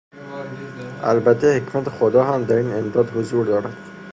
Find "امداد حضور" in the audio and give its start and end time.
2.73-3.45